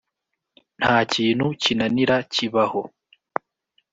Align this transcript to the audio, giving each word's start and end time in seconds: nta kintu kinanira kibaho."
nta 0.79 0.95
kintu 1.13 1.47
kinanira 1.61 2.15
kibaho." 2.33 2.81